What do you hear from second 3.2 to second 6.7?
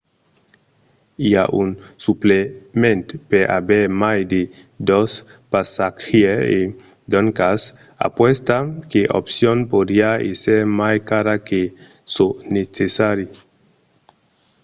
per aver mai de 2 passatgièrs e